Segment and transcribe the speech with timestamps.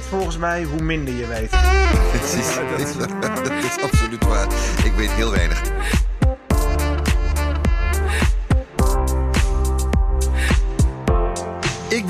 [0.00, 1.50] weet volgens mij, hoe minder je weet.
[2.18, 2.54] Precies.
[3.44, 4.46] Dat is absoluut waar.
[4.84, 5.62] Ik weet heel weinig.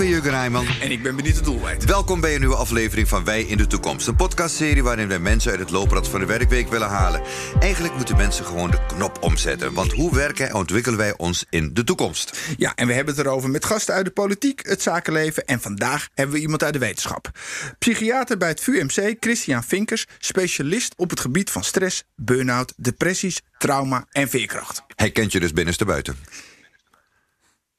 [0.01, 0.67] Ben Jurgen Rijman.
[0.80, 1.85] En ik ben benieuwd de doelwijd.
[1.85, 4.07] Welkom bij een nieuwe aflevering van Wij in de Toekomst.
[4.07, 7.23] Een podcastserie waarin wij mensen uit het looprad van de werkweek willen halen.
[7.61, 9.73] Eigenlijk moeten mensen gewoon de knop omzetten.
[9.73, 12.39] Want hoe werken en ontwikkelen wij ons in de toekomst?
[12.57, 15.45] Ja, en we hebben het erover met gasten uit de politiek, het zakenleven.
[15.45, 17.30] En vandaag hebben we iemand uit de wetenschap.
[17.79, 20.07] Psychiater bij het VUMC, Christian Vinkers.
[20.19, 24.82] Specialist op het gebied van stress, burn-out, depressies, trauma en veerkracht.
[24.95, 26.16] Hij kent je dus binnenste buiten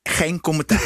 [0.04, 0.82] geen commentaar.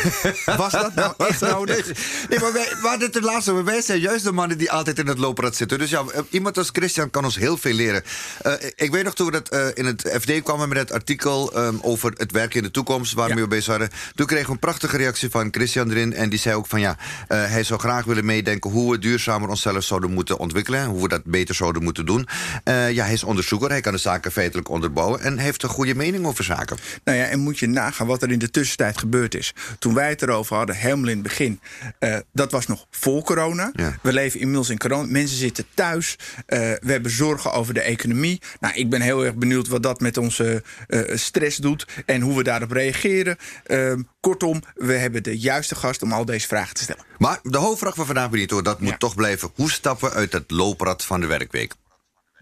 [0.57, 1.85] Was dat nou echt nodig?
[2.29, 3.63] Nee, maar wij, we hadden het laatste over.
[3.63, 5.77] Wij zijn juist de mannen die altijd in het looprad zitten.
[5.79, 8.03] Dus ja, iemand als Christian kan ons heel veel leren.
[8.45, 11.57] Uh, ik weet nog toen we dat, uh, in het FD kwamen met het artikel
[11.57, 13.41] um, over het werken in de toekomst, waarmee ja.
[13.41, 13.89] we bezig waren.
[14.15, 16.13] Toen kregen we een prachtige reactie van Christian erin.
[16.13, 19.49] En die zei ook van ja, uh, hij zou graag willen meedenken hoe we duurzamer
[19.49, 20.85] onszelf zouden moeten ontwikkelen.
[20.85, 22.27] Hoe we dat beter zouden moeten doen.
[22.65, 25.19] ja, hij is onderzoeker, hij kan de zaken feitelijk onderbouwen.
[25.19, 26.77] En heeft een goede mening over zaken.
[27.03, 29.53] Nou ja, en moet je nagaan wat er in de tussentijd gebeurd is.
[29.79, 31.59] Toen wij het erover hadden, helemaal in het begin,
[31.99, 33.71] uh, dat was nog voor corona.
[33.73, 33.97] Ja.
[34.01, 35.07] We leven inmiddels in corona.
[35.09, 36.15] Mensen zitten thuis.
[36.35, 38.41] Uh, we hebben zorgen over de economie.
[38.59, 42.37] Nou, ik ben heel erg benieuwd wat dat met onze uh, stress doet en hoe
[42.37, 43.37] we daarop reageren.
[43.63, 47.03] Ehm, kortom, we hebben de juiste gast om al deze vragen te stellen.
[47.17, 48.97] Maar de hoofdvraag van vandaag, Benito, dat moet ja.
[48.97, 49.51] toch blijven.
[49.55, 51.73] Hoe stappen we uit het looprad van de werkweek?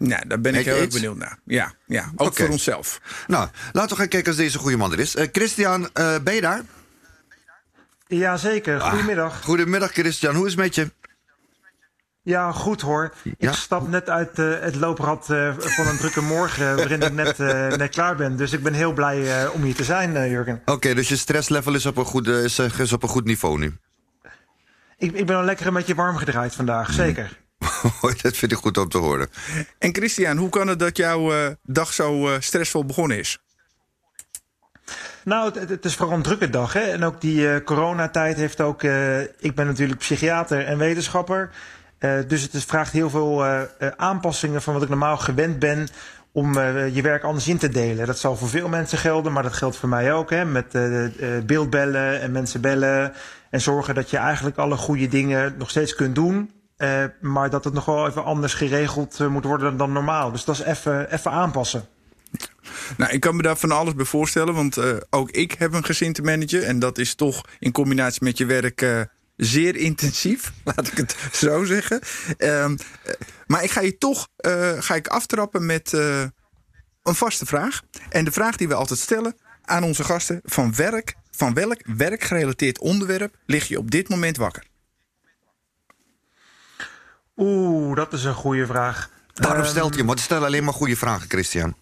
[0.08, 1.38] Nou, daar ben ik heel erg benieuwd naar.
[1.44, 2.44] Ja, ja ook okay.
[2.44, 3.00] voor onszelf.
[3.26, 5.16] Nou, laten we gaan kijken als deze goede man er is.
[5.16, 6.62] Uh, Christian, uh, ben je daar?
[8.06, 9.32] Jazeker, goedemiddag.
[9.32, 10.90] Ah, goedemiddag Christian, hoe is het met je?
[12.22, 13.14] Ja, goed hoor.
[13.38, 13.50] Ja?
[13.50, 17.38] Ik stap net uit uh, het looprad uh, van een drukke morgen waarin ik net,
[17.38, 18.36] uh, net klaar ben.
[18.36, 20.60] Dus ik ben heel blij om hier te zijn, Jurgen.
[20.60, 23.58] Oké, okay, dus je stresslevel is op een goed, is, is op een goed niveau
[23.58, 23.76] nu?
[24.98, 27.43] Ik, ik ben al lekker een beetje warm gedraaid vandaag, Mm.
[28.22, 29.28] dat vind ik goed om te horen.
[29.78, 33.38] En Christian, hoe kan het dat jouw dag zo stressvol begonnen is?
[35.24, 36.72] Nou, het, is vooral een drukke dag.
[36.72, 36.80] Hè?
[36.80, 38.82] En ook die uh, coronatijd heeft ook.
[39.38, 41.50] Ik ben natuurlijk psychiater en wetenschapper.
[42.26, 43.44] Dus het vraagt heel veel
[43.96, 45.88] aanpassingen van wat ik normaal gewend ben.
[46.32, 46.52] om
[46.92, 48.06] je werk anders in te delen.
[48.06, 50.30] Dat zal voor veel mensen gelden, maar dat geldt voor mij ook.
[50.30, 50.44] Hè?
[50.44, 50.76] Met
[51.46, 53.12] beeldbellen en mensen bellen.
[53.50, 56.50] En zorgen dat je eigenlijk alle goede dingen nog steeds kunt doen.
[57.20, 60.32] Maar dat het nog wel even anders geregeld moet worden dan, normaal.
[60.32, 61.88] Dus dat is even, aanpassen.
[62.96, 65.84] Nou, ik kan me daar van alles bij voorstellen, want uh, ook ik heb een
[65.84, 66.66] gezin te managen.
[66.66, 71.64] En dat is toch in combinatie met je werk zeer intensief, laat ik het zo
[71.64, 72.00] zeggen.
[72.38, 72.70] Uh,
[73.46, 74.28] maar ik ga je toch
[74.78, 75.92] ga ik aftrappen met
[77.04, 77.82] een vaste vraag.
[78.08, 82.78] En de vraag die we altijd stellen aan onze gasten: van, werk, van welk werkgerelateerd
[82.78, 84.64] onderwerp lig je op dit moment wakker?
[87.36, 89.10] Oeh, dat is een goede vraag.
[89.32, 91.74] Daarom um, stelt je, maar stel alleen maar goede vragen, Christian.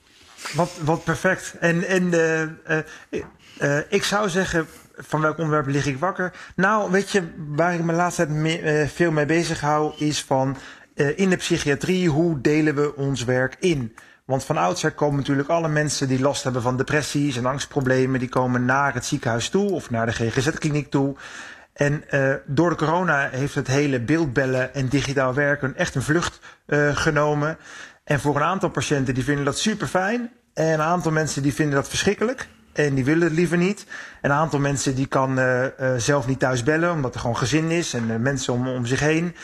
[0.54, 1.54] Wat, wat perfect.
[1.60, 3.24] En, en uh, uh,
[3.60, 6.32] uh, ik zou zeggen, van welk onderwerp lig ik wakker?
[6.56, 10.56] Nou, weet je, waar ik me laatst tijd mee, veel mee bezig hou, is van
[10.94, 13.94] in de psychiatrie, hoe delen we ons werk in?
[14.24, 18.28] Want van oudsher komen natuurlijk alle mensen die last hebben van depressies en angstproblemen, die
[18.28, 21.16] komen naar het ziekenhuis toe of naar de GGZ-kliniek toe.
[21.72, 26.41] En uh, door de corona heeft het hele beeldbellen en digitaal werken echt een vlucht
[26.66, 27.59] uh, genomen.
[28.05, 30.31] En voor een aantal patiënten die vinden dat super fijn.
[30.55, 32.49] En een aantal mensen die vinden dat verschrikkelijk.
[32.72, 33.87] En die willen het liever niet.
[34.21, 35.66] En een aantal mensen die kan uh,
[35.97, 36.93] zelf niet thuis bellen.
[36.93, 39.34] Omdat er gewoon gezin is en mensen om, om zich heen.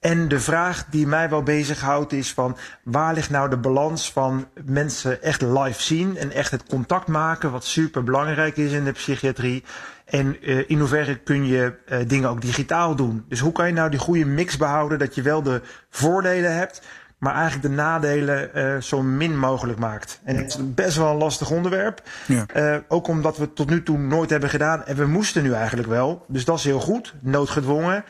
[0.00, 2.56] En de vraag die mij wel bezighoudt is van...
[2.82, 6.16] waar ligt nou de balans van mensen echt live zien...
[6.16, 9.64] en echt het contact maken, wat super belangrijk is in de psychiatrie...
[10.08, 13.24] En uh, in hoeverre kun je uh, dingen ook digitaal doen?
[13.28, 15.60] Dus hoe kan je nou die goede mix behouden dat je wel de
[15.90, 16.82] voordelen hebt,
[17.18, 20.20] maar eigenlijk de nadelen uh, zo min mogelijk maakt?
[20.24, 22.02] En het is best wel een lastig onderwerp.
[22.26, 22.82] Ja.
[22.88, 25.88] ook omdat we het tot nu toe nooit hebben gedaan en we moesten nu eigenlijk
[25.88, 26.24] wel.
[26.28, 28.04] Dus dat is heel goed, noodgedwongen.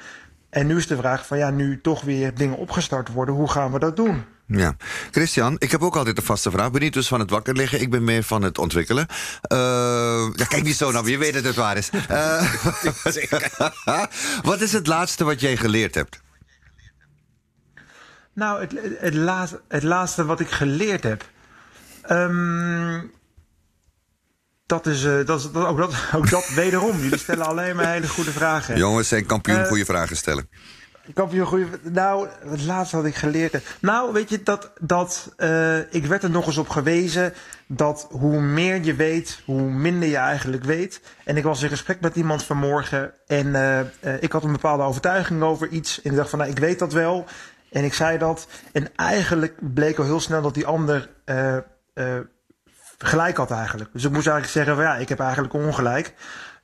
[0.51, 3.73] En nu is de vraag van ja, nu toch weer dingen opgestart worden, hoe gaan
[3.73, 4.25] we dat doen?
[4.47, 4.77] Ja.
[5.11, 6.67] Christian, ik heb ook altijd een vaste vraag.
[6.67, 9.07] Ik ben niet dus van het wakker liggen, ik ben meer van het ontwikkelen.
[9.53, 9.59] Uh,
[10.35, 11.91] ja, kijk niet zo naar je weet dat het waar is.
[12.11, 12.53] Uh,
[14.51, 16.23] wat is het laatste wat jij geleerd hebt?
[18.33, 21.25] Nou, het, het, laatste, het laatste wat ik geleerd heb.
[22.11, 23.11] Um,
[24.69, 26.99] dat is, uh, dat is dat, ook, dat, ook dat wederom.
[26.99, 28.77] Jullie stellen alleen maar hele goede vragen.
[28.77, 30.49] Jongens zijn kampioen goede vragen stellen.
[31.15, 31.67] Kampioen goede.
[31.83, 33.63] Nou, het laatste wat ik geleerd heb.
[33.81, 37.35] Nou, weet je, dat, dat uh, ik werd er nog eens op gewezen
[37.67, 41.01] dat hoe meer je weet, hoe minder je eigenlijk weet.
[41.25, 44.83] En ik was in gesprek met iemand vanmorgen en uh, uh, ik had een bepaalde
[44.83, 46.03] overtuiging over iets.
[46.03, 47.25] En ik dacht van, nou, ik weet dat wel.
[47.71, 48.49] En ik zei dat.
[48.73, 51.09] En eigenlijk bleek al heel snel dat die ander
[52.99, 53.91] gelijk had eigenlijk.
[53.93, 56.15] Dus ik moest eigenlijk zeggen van, ja, ik heb eigenlijk ongelijk.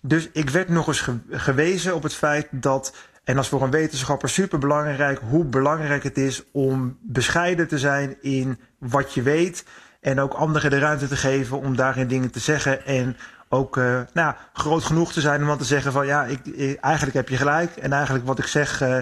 [0.03, 2.95] Dus ik werd nog eens ge gewezen op het feit dat
[3.25, 7.79] en dat is voor een wetenschapper super belangrijk hoe belangrijk het is om bescheiden te
[7.79, 9.65] zijn in wat je weet.
[10.01, 12.87] En ook anderen de ruimte te geven om daarin dingen te zeggen.
[12.87, 13.17] En
[13.49, 17.17] ook uh, nou, groot genoeg te zijn om dan te zeggen van ja, ik, eigenlijk
[17.17, 17.77] heb je gelijk.
[17.77, 18.99] En eigenlijk wat ik zeg uh,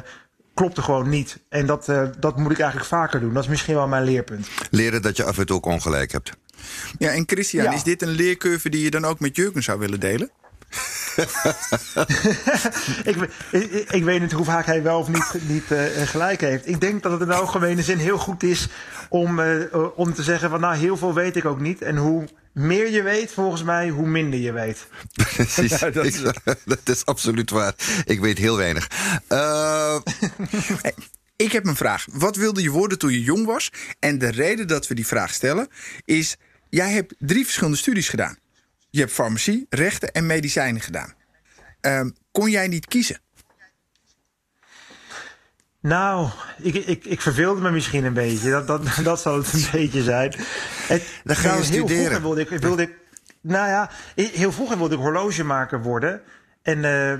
[0.54, 1.38] klopt er gewoon niet.
[1.48, 3.34] En dat, uh, dat moet ik eigenlijk vaker doen.
[3.34, 4.48] Dat is misschien wel mijn leerpunt.
[4.70, 6.32] Leren dat je af en toe ook ongelijk hebt.
[6.98, 7.72] Ja, en Christian, ja.
[7.72, 10.30] is dit een leercurve die je dan ook met Jurgen zou willen delen?
[13.04, 13.16] ik,
[13.50, 16.68] ik, ik, weet niet hoe vaak hij wel of niet, niet uh, gelijk heeft.
[16.68, 18.68] Ik denk dat het in de algemene zin heel goed is
[19.08, 19.64] om, uh,
[19.94, 21.82] om te zeggen van nou heel veel weet ik ook niet.
[21.82, 24.86] En hoe meer je weet, volgens mij, hoe minder je weet.
[25.12, 26.22] Precies, ja, dat, is...
[26.64, 27.04] dat, is...
[27.04, 27.74] absoluut waar.
[28.04, 28.90] Ik weet heel weinig.
[29.28, 29.98] Uh...
[31.36, 32.06] ik heb een vraag.
[32.12, 33.70] Wat wilde je worden toen je jong was?
[33.98, 35.68] En de reden dat we die vraag stellen
[36.04, 36.36] is...
[36.76, 38.36] jij hebt drie verschillende studies gedaan.
[38.90, 41.14] Je hebt farmacie, rechten en medicijnen gedaan.
[41.80, 43.20] Um, kon jij niet kiezen?
[45.80, 46.28] Nou,
[46.58, 48.50] ik, ik, ik verveelde me misschien een beetje.
[48.50, 50.34] Dat, dat, dat zal het een beetje zijn.
[50.86, 51.96] Het, Dan ga je heel studeren.
[51.96, 52.90] Vroeger wilde ik, wilde ik,
[53.40, 56.22] nou ja, heel vroeger wilde ik horlogemaker worden.
[56.62, 57.12] En uh,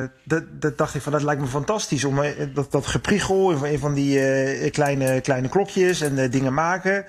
[0.00, 2.04] uh, dat, dat dacht ik van, dat lijkt me fantastisch.
[2.04, 7.04] Om uh, dat, dat gepriegel in van die kleine, kleine klokjes en dingen maken.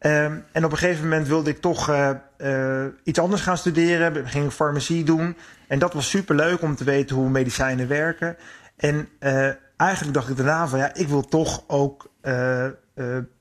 [0.00, 4.16] Um, en op een gegeven moment wilde ik toch uh, uh, iets anders gaan studeren.
[4.16, 5.36] Ik ging farmacie doen.
[5.68, 8.36] En dat was super leuk om te weten hoe medicijnen werken.
[8.76, 12.10] En uh, eigenlijk dacht ik daarna van ja, ik wil toch ook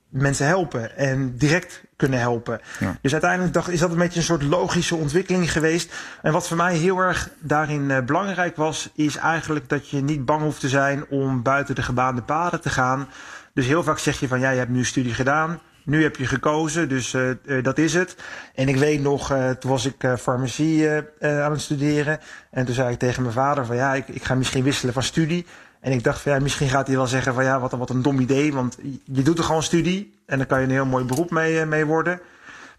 [0.09, 2.59] mensen helpen en direct kunnen helpen.
[2.79, 2.97] Ja.
[3.01, 5.93] Dus uiteindelijk dacht, is dat een beetje een soort logische ontwikkeling geweest.
[6.21, 10.41] En wat voor mij heel erg daarin belangrijk was, is eigenlijk dat je niet bang
[10.41, 13.07] hoeft te zijn om buiten de gebaande paden te gaan.
[13.53, 15.59] Dus heel vaak zeg je van ja, je hebt nu een studie gedaan.
[15.87, 18.15] Nu heb je gekozen, dus uh, uh, dat is het.
[18.55, 20.89] En ik weet nog, uh, toen was ik farmacie
[21.21, 22.19] aan het studeren.
[22.51, 25.03] En toen zei ik tegen mijn vader van ja, ik, ik ga misschien wisselen van
[25.03, 25.45] studie.
[25.79, 28.01] En ik dacht van ja, misschien gaat hij wel zeggen van ja, wat, wat een
[28.01, 28.53] dom idee.
[28.53, 31.65] Want je doet er gewoon studie en dan kan je een heel mooi beroep mee,
[31.65, 32.19] mee worden.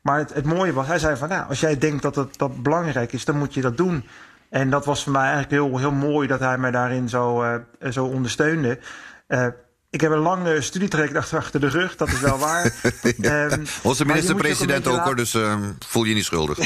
[0.00, 2.62] Maar het, het mooie was, hij zei van ja, als jij denkt dat het dat
[2.62, 4.04] belangrijk is, dan moet je dat doen.
[4.49, 7.44] En dat was voor mij eigenlijk heel, heel mooi dat hij mij daarin zo,
[7.90, 8.78] zo ondersteunde.
[9.90, 12.73] Ik heb een lange studietraject achter, de rug, dat is wel waar.
[13.17, 13.44] ja.
[13.44, 16.58] um, Onze minister-president ook, hoor, dus uh, voel je niet schuldig.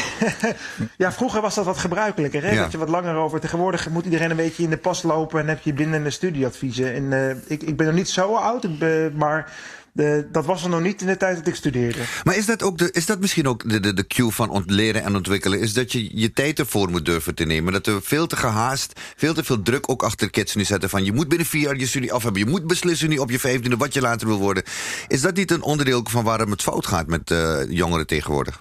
[0.96, 2.50] ja, vroeger was dat wat gebruikelijker, hè?
[2.50, 2.62] Ja.
[2.62, 3.40] dat je wat langer over.
[3.40, 6.94] Tegenwoordig moet iedereen een beetje in de pas lopen en heb je binnen de studieadviezen.
[6.94, 9.52] En uh, ik, ik ben nog niet zo oud, ik ben, maar
[9.92, 11.98] de, dat was er nog niet in de tijd dat ik studeerde.
[12.24, 15.02] Maar is dat, ook de, is dat misschien ook de, de, de cue van ontleren
[15.02, 15.60] en ontwikkelen?
[15.60, 17.72] Is dat je je tijd ervoor moet durven te nemen?
[17.72, 21.04] Dat er veel te gehaast, veel te veel druk ook achter kids nu zetten van...
[21.04, 22.44] je moet binnen vier jaar je studie af hebben.
[22.44, 24.62] Je moet beslissen nu op je vijftiende wat je later wil worden.
[25.08, 28.60] Is dat niet een onderdeel van waarom het fout gaat met uh, jongeren tegenwoordig?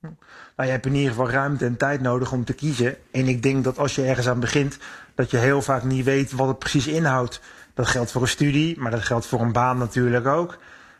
[0.00, 2.96] Nou, je hebt in ieder geval ruimte en tijd nodig om te kiezen.
[3.10, 4.78] En ik denk dat als je ergens aan begint...
[5.14, 7.40] dat je heel vaak niet weet wat het precies inhoudt...
[7.80, 10.58] Dat geldt voor een studie, maar dat geldt voor een baan natuurlijk ook.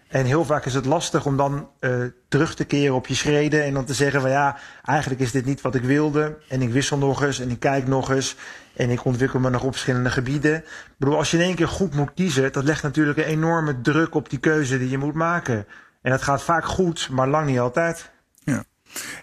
[0.09, 3.65] En heel vaak is het lastig om dan uh, terug te keren op je schreden
[3.65, 6.39] en dan te zeggen van ja, eigenlijk is dit niet wat ik wilde.
[6.49, 8.37] En ik wissel nog eens en ik kijk nog eens
[8.77, 10.57] en ik ontwikkel me nog op verschillende gebieden.
[10.57, 13.81] Ik bedoel, als je in één keer goed moet kiezen, dat legt natuurlijk een enorme
[13.81, 15.67] druk op die keuze die je moet maken.
[16.03, 18.11] En dat gaat vaak goed, maar lang niet altijd.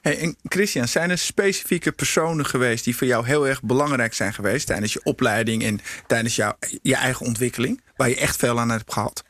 [0.02, 4.34] Hey, en Christian, zijn er specifieke personen geweest die voor jou heel erg belangrijk zijn
[4.34, 8.70] geweest tijdens je opleiding en tijdens jou, je eigen ontwikkeling, waar je echt veel aan
[8.70, 9.24] hebt gehad?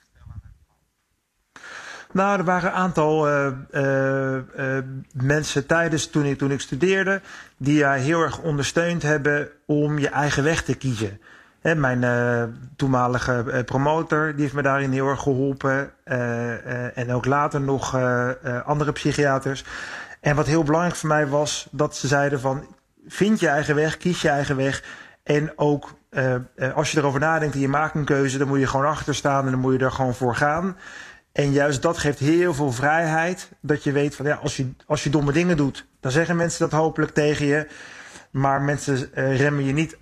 [2.12, 4.78] Nou, er waren een aantal uh, uh, uh,
[5.14, 7.22] mensen tijdens toen ik, toen ik studeerde
[7.58, 11.22] die jij heel erg ondersteund hebben om je eigen weg te kiezen.
[11.62, 12.06] Mijn
[12.76, 15.92] toenmalige promotor die heeft me daarin heel erg geholpen.
[16.96, 17.98] en ook later nog
[18.66, 19.64] andere psychiaters.
[20.28, 22.66] En wat heel belangrijk voor mij was, dat ze zeiden van...
[23.08, 24.84] vind je eigen weg, kies je eigen weg.
[25.24, 26.36] En ook uh,
[26.76, 28.38] als je erover nadenkt en je maakt een keuze...
[28.38, 30.78] dan moet je gewoon achter staan en dan moet je er gewoon voor gaan.
[31.32, 33.52] En juist dat geeft heel veel vrijheid.
[33.62, 35.88] Dat je weet van ja, als je, als je domme dingen doet...
[36.00, 37.68] dan zeggen mensen dat hopelijk tegen je.
[38.32, 39.98] Maar mensen uh, remmen je niet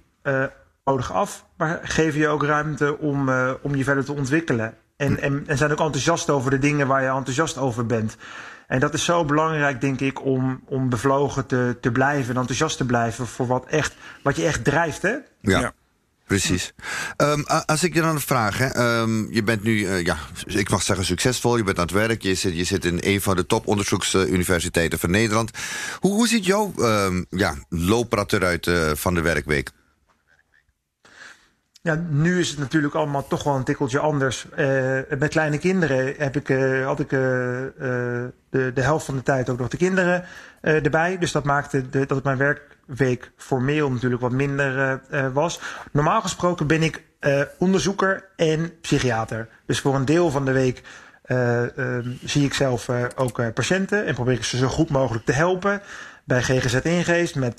[0.86, 1.46] nodig af...
[1.58, 3.29] maar geven je ook ruimte om,
[3.62, 4.74] om je verder te ontwikkelen.
[4.98, 8.17] En, en, en zijn ook enthousiast over de dingen waar je enthousiast over bent.
[8.67, 12.77] En dat is zo belangrijk, denk ik, om, om bevlogen te, te blijven en enthousiast
[12.77, 13.93] te blijven voor wat, echt,
[14.24, 15.01] wat je echt drijft.
[15.01, 15.15] Hè?
[15.41, 15.60] Ja.
[15.60, 15.74] ja.
[16.25, 16.74] Precies.
[17.17, 20.81] Um, als ik je dan vraag, hè, um, je bent nu, uh, ja, ik mag
[20.81, 23.45] zeggen succesvol, je bent aan het werk, je zit, je zit in een van de
[23.45, 25.51] toponderzoeksuniversiteiten van Nederland.
[26.00, 29.72] Hoe, hoe ziet jouw um, ja, looprad eruit uh, van de werkweek?
[31.86, 34.46] Ja, nu is het natuurlijk allemaal toch wel een tikkeltje anders.
[34.58, 39.24] Uh, met kleine kinderen heb ik, uh, had ik uh, de, de helft van de
[39.24, 40.25] tijd ook nog de kinderen
[40.62, 41.18] erbij.
[41.18, 45.01] Dus dat maakte de, dat mijn werkweek formeel natuurlijk wat minder
[45.34, 45.60] was.
[45.92, 47.04] Normaal gesproken ben ik
[47.58, 49.48] onderzoeker en psychiater.
[49.65, 50.84] Dus voor een deel van de week
[52.24, 55.82] zie ik zelf ook patiënten en probeer ik ze zo goed mogelijk te helpen.
[56.24, 57.58] Bij GGZ Ingeest met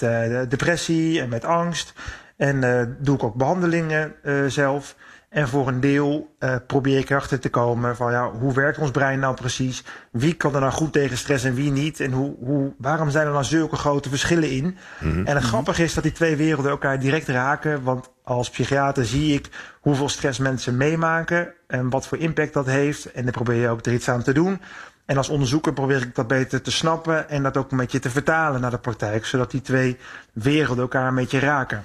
[0.49, 1.95] depressie en met angst.
[2.37, 4.97] En uh, doe ik ook behandelingen uh, zelf.
[5.29, 8.91] En voor een deel uh, probeer ik erachter te komen van ja, hoe werkt ons
[8.91, 9.85] brein nou precies?
[10.11, 12.01] Wie kan er nou goed tegen stress en wie niet?
[12.01, 14.65] En hoe, hoe, waarom zijn er nou zulke grote verschillen in?
[14.65, 15.27] Mm -hmm.
[15.27, 17.83] En het grappige is dat die twee werelden elkaar direct raken.
[17.83, 19.49] Want als psychiater zie ik
[19.81, 23.13] hoeveel stress mensen meemaken en wat voor impact dat heeft.
[23.13, 24.61] En dan probeer je ook er iets aan te doen.
[25.05, 28.11] En als onderzoeker probeer ik dat beter te snappen en dat ook een beetje te
[28.11, 29.27] vertalen naar de praktijk.
[29.27, 29.99] Zodat die twee
[30.33, 31.85] werelden elkaar een beetje raken.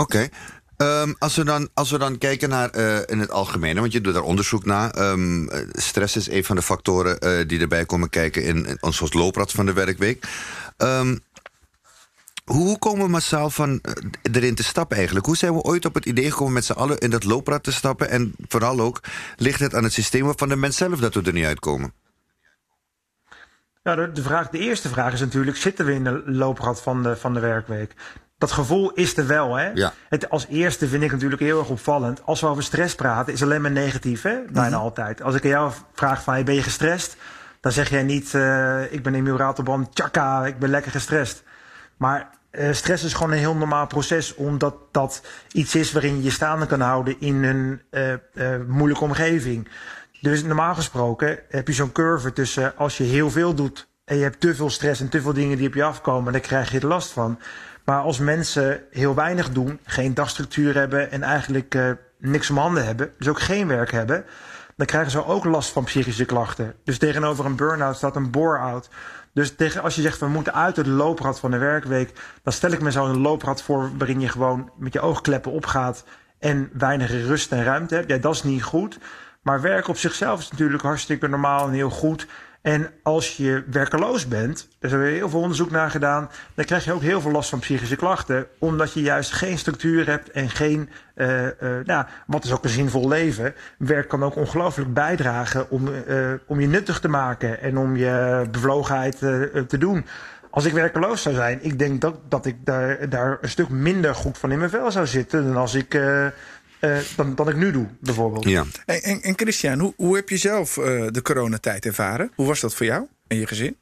[0.00, 0.28] Oké.
[0.76, 4.00] Um, als, we dan, als we dan kijken naar uh, in het algemene, want je
[4.00, 5.10] doet daar onderzoek naar.
[5.10, 9.12] Um, stress is een van de factoren uh, die erbij komen kijken in, in ons
[9.12, 10.26] looprad van de werkweek.
[10.78, 11.20] Um,
[12.44, 13.80] hoe komen we massaal van
[14.32, 15.26] erin te stappen eigenlijk?
[15.26, 17.72] Hoe zijn we ooit op het idee gekomen met z'n allen in dat looprad te
[17.72, 18.10] stappen?
[18.10, 19.00] En vooral ook,
[19.36, 21.92] ligt het aan het systeem van de mens zelf dat we er niet uitkomen?
[23.82, 27.02] Ja, de, de, vraag, de eerste vraag is natuurlijk, zitten we in de looprad van
[27.02, 27.94] de, van de werkweek?
[28.40, 29.54] Dat gevoel is er wel.
[29.54, 29.70] Hè?
[29.74, 29.92] Ja.
[30.08, 32.20] Het, als eerste vind ik natuurlijk heel erg opvallend.
[32.24, 34.22] Als we over stress praten, is alleen maar negatief.
[34.22, 34.34] Hè?
[34.52, 34.82] Bijna mm -hmm.
[34.82, 35.22] altijd.
[35.22, 37.16] Als ik aan jou vraag van, ben je gestrest?
[37.60, 41.42] Dan zeg jij niet, uh, ik ben Emiel Ratelband, tjaka, ik ben lekker gestrest.
[41.96, 44.34] Maar uh, stress is gewoon een heel normaal proces.
[44.34, 47.80] Omdat dat iets is waarin je je staande kan houden in een
[48.34, 49.68] uh, moeilijke omgeving.
[50.20, 53.88] Dus normaal gesproken heb je zo'n curve tussen als je heel veel doet...
[54.04, 56.32] en je hebt te veel stress en te veel dingen die op je afkomen...
[56.32, 57.38] dan krijg je er last van.
[57.84, 62.86] Maar als mensen heel weinig doen, geen dagstructuur hebben en eigenlijk uh, niks om handen
[62.86, 64.24] hebben, dus ook geen werk hebben,
[64.76, 66.74] dan krijgen ze ook last van psychische klachten.
[66.84, 68.88] Dus tegenover een burn-out staat een bore-out.
[69.32, 72.70] Dus tegen, als je zegt we moeten uit het looprad van de werkweek, dan stel
[72.70, 76.04] ik me zo een looprad voor waarin je gewoon met je oogkleppen opgaat
[76.38, 78.10] en weinig rust en ruimte hebt.
[78.10, 78.98] Ja, dat is niet goed.
[79.42, 82.26] Maar werk op zichzelf is natuurlijk hartstikke normaal en heel goed.
[82.62, 86.84] En als je werkeloos bent, daar hebben we heel veel onderzoek naar gedaan, dan krijg
[86.84, 90.50] je ook heel veel last van psychische klachten, omdat je juist geen structuur hebt en
[90.50, 91.50] geen, uh, uh,
[91.84, 93.54] nou, wat is ook een zinvol leven.
[93.78, 98.44] Werk kan ook ongelooflijk bijdragen om, uh, om je nuttig te maken en om je
[98.50, 99.18] bevlogenheid
[99.68, 100.06] te doen.
[100.50, 104.14] Als ik werkeloos zou zijn, ik denk dat, dat ik daar, daar een stuk minder
[104.14, 106.00] goed van in mijn vel zou zitten dan als ik
[106.80, 108.44] uh, dan, dan ik nu doe, bijvoorbeeld.
[108.44, 108.64] Ja.
[108.86, 112.30] En, en, en Christian, hoe, hoe heb je zelf uh, de coronatijd ervaren?
[112.34, 113.76] Hoe was dat voor jou en je gezin?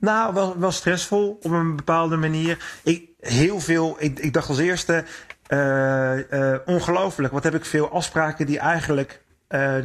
[0.00, 2.80] Nou, wel, wel stressvol op een bepaalde manier.
[2.82, 5.04] Ik, heel veel, ik, ik dacht als eerste,
[5.48, 7.32] uh, ongelooflijk.
[7.32, 9.20] Wat heb ik veel afspraken die eigenlijk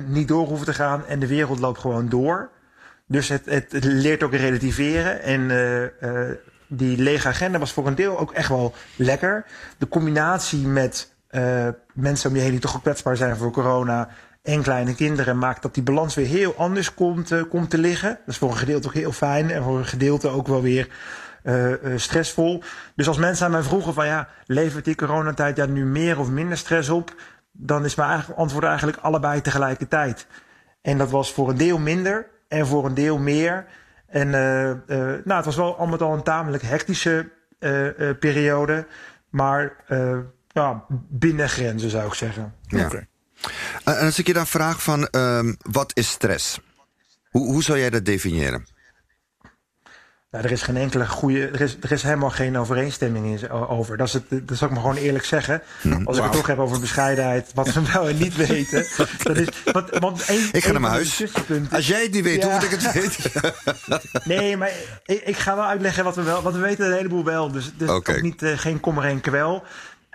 [0.07, 2.49] niet door hoeven te gaan en de wereld loopt gewoon door.
[3.07, 5.21] Dus het, het, het leert ook relativeren.
[5.21, 5.51] En
[6.67, 9.45] die lege agenda was voor een deel ook echt wel lekker.
[9.77, 14.09] De combinatie met uh, mensen om je heen die toch ook kwetsbaar zijn voor corona
[14.43, 18.09] en kleine kinderen maakt dat die balans weer heel anders komt, uh, komt te liggen.
[18.09, 20.89] Dat is voor een gedeelte ook heel fijn en voor een gedeelte ook wel weer
[21.43, 22.63] uh, stressvol.
[22.95, 26.29] Dus als mensen aan mij vroegen van ja, levert die coronatijd ja nu meer of
[26.29, 27.15] minder stress op?
[27.51, 30.27] Dan is mijn antwoord eigenlijk allebei tegelijkertijd.
[30.81, 33.65] En dat was voor een deel minder en voor een deel meer.
[34.07, 37.29] En nou, het was wel al met al een tamelijk hectische
[38.19, 38.85] periode.
[39.29, 39.75] Maar
[40.57, 42.53] ja, binnen grenzen zou ik zeggen.
[42.67, 42.85] Ja.
[42.85, 43.07] Okay.
[43.83, 46.59] En als ik je dan vraag van um, wat is stress?
[47.29, 48.67] Hoe, hoe zou jij dat definiëren?
[50.31, 51.47] Nou, er is geen enkele goede.
[51.47, 53.97] Er is, er is helemaal geen overeenstemming in, over.
[53.97, 55.61] Dat, is het, dat zal ik me gewoon eerlijk zeggen.
[55.81, 56.07] Hmm.
[56.07, 58.85] Als ik het toch heb over bescheidenheid, wat we wel en niet weten.
[59.23, 61.23] dat is, want, want een, ik ga naar mijn huis.
[61.71, 62.43] Als jij het niet weet, ja.
[62.43, 63.53] hoe moet ik het weten?
[64.23, 64.71] nee, maar
[65.05, 66.41] ik, ik, ga wel uitleggen wat we wel.
[66.41, 67.51] Want we weten een heleboel wel.
[67.51, 68.15] Dus, dus okay.
[68.15, 69.63] ook niet, uh, geen kommer en kwel.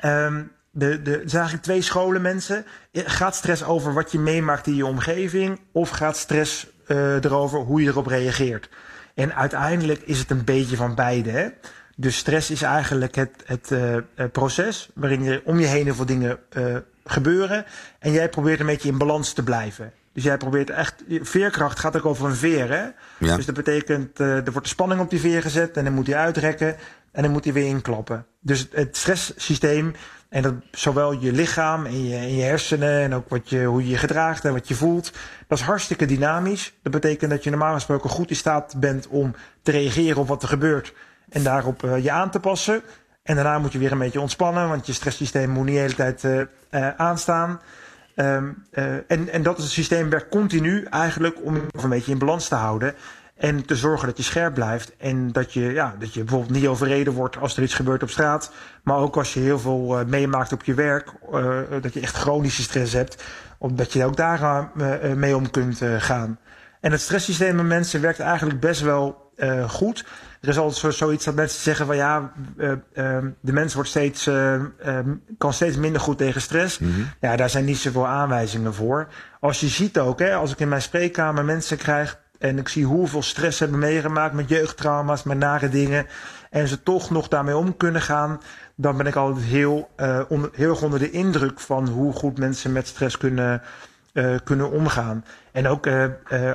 [0.05, 2.65] Um, de, de, zijn eigenlijk twee scholen mensen.
[2.93, 5.61] Gaat stress over wat je meemaakt in je omgeving?
[5.73, 8.69] Of gaat stress uh, erover hoe je erop reageert?
[9.15, 11.31] En uiteindelijk is het een beetje van beide.
[11.31, 11.49] Hè?
[11.97, 13.97] Dus stress is eigenlijk het, het uh,
[14.33, 17.65] proces waarin er om je heen heel veel dingen uh, gebeuren.
[17.99, 19.93] En jij probeert een beetje in balans te blijven.
[20.13, 21.03] Dus jij probeert echt.
[21.09, 22.71] Veerkracht gaat ook over een veer.
[22.71, 22.85] Hè?
[23.19, 23.37] Ja.
[23.37, 26.17] Dus dat betekent, er wordt de spanning op die veer gezet en dan moet hij
[26.17, 26.77] uitrekken
[27.13, 28.27] en dan moet hij weer inklappen.
[28.41, 29.95] Dus het stresssysteem
[30.33, 33.83] En dat zowel je lichaam en je, en je hersenen en ook wat je, hoe
[33.83, 35.13] je je gedraagt en wat je voelt.
[35.49, 36.73] Dat is hartstikke dynamisch.
[36.83, 40.43] Dat betekent dat je normaal gesproken goed in staat bent om te reageren op wat
[40.43, 40.95] er gebeurt.
[41.29, 42.83] En daarop uh, je aan te passen.
[43.23, 45.95] En daarna moet je weer een beetje ontspannen, want je stresssysteem moet niet de hele
[45.95, 46.41] tijd uh,
[46.71, 47.61] uh, aanstaan.
[48.17, 48.65] Um,
[49.07, 52.55] en, en dat is het systeem werkt continu eigenlijk om een beetje in balans te
[52.55, 52.95] houden.
[53.43, 54.97] En te zorgen dat je scherp blijft.
[54.97, 58.11] En dat je, ja, dat je bijvoorbeeld niet overreden wordt als er iets gebeurt op
[58.11, 58.53] straat.
[58.83, 61.13] Maar ook als je heel veel uh, meemaakt op je werk.
[61.33, 63.25] Uh, dat je echt chronische stress hebt.
[63.59, 66.39] Omdat je ook daar uh, mee om kunt gaan.
[66.81, 69.33] En het stresssysteem van mensen werkt eigenlijk best wel
[69.69, 70.05] goed.
[70.41, 72.33] Er is altijd zoiets dat mensen zeggen van ja,
[73.41, 74.31] de mens wordt steeds,
[75.39, 76.79] kan steeds minder goed tegen stress.
[76.79, 77.11] Mm -hmm.
[77.21, 79.09] Ja, daar zijn niet zoveel aanwijzingen voor.
[79.41, 82.85] Als je ziet ook, hè, als ik in mijn spreekkamer mensen krijg en ik zie
[82.85, 86.07] hoeveel stress ze hebben meegemaakt met jeugdtrauma's, met nare dingen.
[86.51, 88.41] En ze toch nog daarmee om kunnen gaan.
[88.75, 92.39] Dan ben ik altijd heel, uh, onder, heel erg onder de indruk van hoe goed
[92.39, 93.63] mensen met stress kunnen,
[94.13, 95.25] uh, kunnen omgaan.
[95.53, 96.05] En ook uh,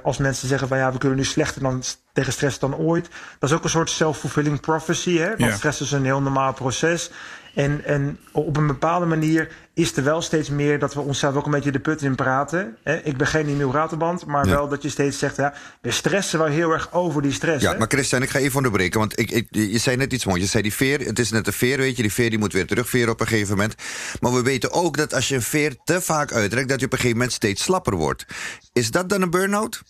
[0.03, 3.09] als mensen zeggen van ja, we kunnen nu slechter dan, tegen stress dan ooit.
[3.39, 5.17] Dat is ook een soort self-fulfilling prophecy.
[5.17, 5.35] Hè?
[5.37, 7.11] Want stress is een heel normaal proces.
[7.57, 11.45] En, en op een bepaalde manier is er wel steeds meer dat we onszelf ook
[11.45, 12.77] een beetje de put in praten.
[13.03, 14.51] Ik ben geen nieuw ratenband, maar ja.
[14.51, 17.63] wel dat je steeds zegt, ja, we stressen wel heel erg over die stress.
[17.63, 17.77] Ja, hè?
[17.77, 20.41] maar Christian, ik ga even onderbreken, want ik, ik, je zei net iets moois.
[20.41, 22.53] Je zei die veer, het is net een veer, weet je, die veer die moet
[22.53, 23.75] weer terugveren op een gegeven moment.
[24.19, 26.91] Maar we weten ook dat als je een veer te vaak uitrekt, dat je op
[26.91, 28.25] een gegeven moment steeds slapper wordt.
[28.73, 29.81] Is dat dan een burn-out?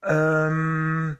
[0.00, 1.18] Um,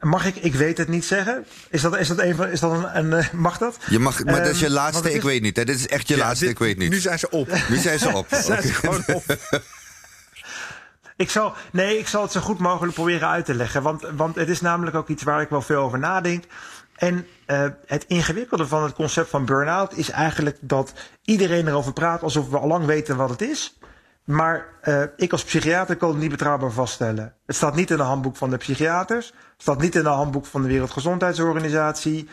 [0.00, 1.44] Mag ik, ik weet het niet zeggen?
[1.70, 3.78] Is dat, is dat een van, is dat een, een mag dat?
[3.86, 5.56] Je mag, maar um, dat is je laatste, is, ik weet niet.
[5.56, 5.64] Hè?
[5.64, 6.90] Dit is echt je ja, laatste, dit, ik weet niet.
[6.90, 7.48] Nu zijn ze op.
[7.68, 8.26] Nu zijn ze op.
[8.44, 9.24] zijn ze gewoon op.
[11.16, 13.82] Ik zal, nee, ik zal het zo goed mogelijk proberen uit te leggen.
[13.82, 16.44] Want, want het is namelijk ook iets waar ik wel veel over nadenk.
[16.94, 20.92] En uh, het ingewikkelde van het concept van burn-out is eigenlijk dat
[21.24, 23.78] iedereen erover praat alsof we al lang weten wat het is.
[24.24, 27.34] Maar uh, ik als psychiater kan het niet betrouwbaar vaststellen.
[27.46, 29.26] Het staat niet in het handboek van de psychiaters.
[29.26, 32.28] Het staat niet in het handboek van de Wereldgezondheidsorganisatie.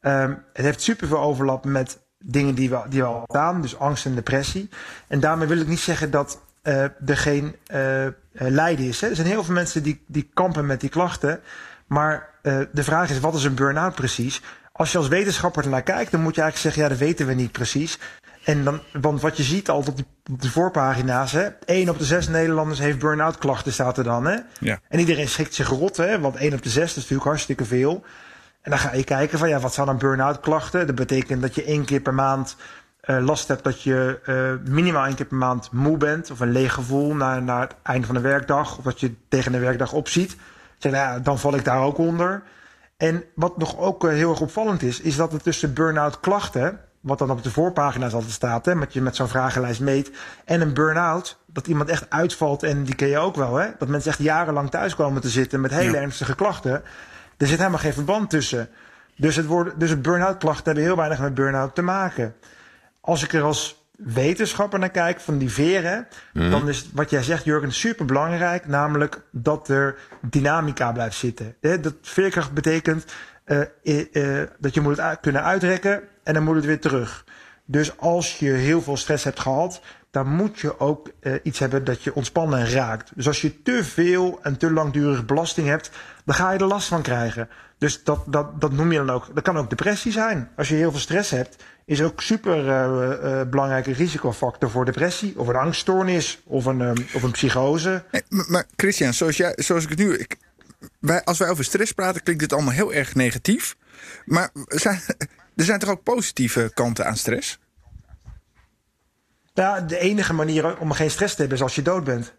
[0.00, 3.60] Um, het heeft superveel overlap met dingen die we, die we al staan.
[3.60, 4.68] Dus angst en depressie.
[5.08, 9.00] En daarmee wil ik niet zeggen dat uh, er geen uh, lijden is.
[9.00, 9.08] Hè.
[9.08, 11.40] Er zijn heel veel mensen die, die kampen met die klachten.
[11.86, 12.34] Maar
[12.72, 14.42] de vraag is, wat is een burn-out precies?
[14.72, 17.34] Als je als wetenschapper ernaar kijkt, dan moet je eigenlijk zeggen, ja, dat weten we
[17.34, 17.98] niet precies.
[18.44, 21.98] En dan, want wat je ziet al op de, op de voorpagina's, hè, 1 op
[21.98, 24.26] de 6 Nederlanders heeft burn-out klachten, staat er dan.
[24.26, 24.38] Hè?
[24.60, 24.78] Ja.
[24.88, 28.04] En iedereen schrikt zich rot, hè, want 1 op de 6 is natuurlijk hartstikke veel.
[28.62, 30.86] En dan ga je kijken van ja, wat zijn dan burn-out klachten?
[30.86, 32.56] Dat betekent dat je één keer per maand
[33.04, 36.52] uh, last hebt dat je uh, minimaal één keer per maand moe bent, of een
[36.52, 39.92] leeg gevoel na, na het einde van de werkdag, of dat je tegen de werkdag
[39.92, 40.36] opziet.
[40.78, 42.42] Zeg, nou ja, dan val ik daar ook onder.
[42.96, 46.80] En wat nog ook uh, heel erg opvallend is, is dat er tussen burn-out klachten
[47.06, 50.10] wat dan op de voorpagina's altijd staat, hè, met je met zo'n vragenlijst meet.
[50.44, 53.68] En een burn-out, dat iemand echt uitvalt, en die ken je ook wel, hè?
[53.78, 56.00] Dat mensen echt jarenlang thuis komen te zitten met hele ja.
[56.00, 56.82] ernstige klachten.
[57.36, 58.68] Er zit helemaal geen verband tussen.
[59.16, 62.34] Dus het, woord, dus het burn-out klachten hebben heel weinig met burn-out te maken.
[63.00, 66.50] Als ik er als wetenschapper naar kijk van die veren, mm.
[66.50, 68.66] dan is wat jij zegt, Jurgen, super belangrijk.
[68.66, 71.54] Namelijk dat er dynamica blijft zitten.
[71.60, 73.04] Dat veerkracht betekent
[74.58, 77.24] dat je moet het kunnen uitrekken en dan moet het weer terug.
[77.64, 79.80] Dus als je heel veel stress hebt gehad,
[80.10, 83.10] dan moet je ook uh, iets hebben dat je ontspannen raakt.
[83.14, 85.90] Dus als je te veel en te langdurig belasting hebt,
[86.24, 87.48] dan ga je er last van krijgen.
[87.78, 89.34] Dus dat, dat, dat noem je dan ook.
[89.34, 90.50] Dat kan ook depressie zijn.
[90.56, 95.48] Als je heel veel stress hebt, is ook super uh, belangrijke risicofactor voor depressie, of
[95.48, 98.04] een angststoornis, of een, of een psychose.
[98.28, 100.14] Maar, maar Christian, zoals, jij, zoals ik het nu.
[100.14, 100.36] Ik,
[101.00, 103.76] wij, als wij over stress praten, klinkt dit allemaal heel erg negatief.
[104.24, 105.00] Maar zijn,
[105.56, 107.58] er zijn toch ook positieve kanten aan stress?
[109.54, 112.34] Ja, de enige manier om geen stress te hebben is als je dood bent.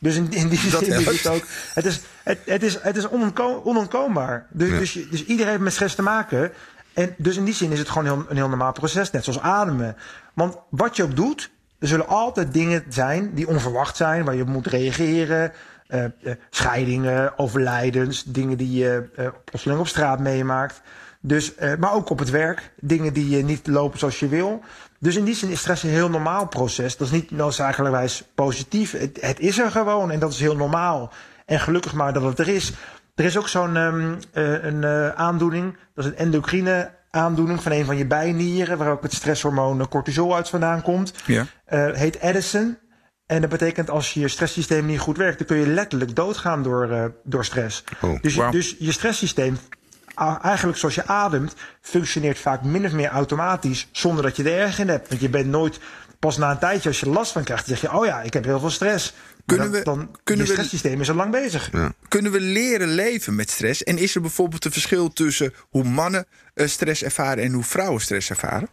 [0.00, 1.44] Dus in, in die zin is het ook.
[1.74, 4.46] Het is, het, het is, het is onontko onontkoombaar.
[4.50, 4.78] Dus, ja.
[4.78, 6.52] dus, dus, iedereen heeft met stress te maken.
[6.92, 9.40] En dus in die zin is het gewoon heel, een heel normaal proces, net zoals
[9.40, 9.96] ademen.
[10.34, 14.42] Want wat je ook doet, er zullen altijd dingen zijn die onverwacht zijn, waar je
[14.42, 15.52] op moet reageren.
[15.94, 20.82] Uh, uh, scheidingen, overlijdens, dingen die je uh, plotseling op straat meemaakt.
[21.20, 24.60] Dus, maar ook op het werk, dingen die uh, niet lopen zoals je wil.
[24.98, 26.96] Dus in die zin is stress een heel normaal proces.
[26.96, 28.92] Dat is niet noodzakelijkwijs positief.
[28.92, 31.12] Het, het is er gewoon en dat is heel normaal.
[31.46, 32.72] En gelukkig maar dat het er is.
[33.14, 34.84] Er is ook zo'n um, uh, een
[35.16, 39.88] aandoening, dat is een endocrine aandoening van een van je bijnieren, waar ook het stresshormoon
[39.88, 41.12] cortisol uit vandaan komt.
[41.26, 41.46] Ja.
[41.92, 42.78] heet Addison.
[43.30, 47.12] En dat betekent als je stresssysteem niet goed werkt, dan kun je letterlijk doodgaan door,
[47.24, 47.84] door stress.
[48.00, 48.52] Oh, dus, wow.
[48.52, 49.58] dus je stresssysteem
[50.42, 54.78] eigenlijk zoals je ademt, functioneert vaak min of meer automatisch zonder dat je er erg
[54.78, 55.08] in hebt.
[55.08, 55.78] Want je bent nooit,
[56.18, 58.44] pas na een tijdje als je last van krijgt, zeg je, oh ja, ik heb
[58.44, 59.14] heel veel stress.
[59.46, 61.70] Kunnen we- dan, kunnen je stresssysteem is al lang bezig.
[62.08, 63.84] Kunnen we leren leven met stress?
[63.84, 68.00] En is er bijvoorbeeld een verschil tussen hoe mannen eh, stress ervaren en hoe vrouwen
[68.00, 68.68] stress ervaren?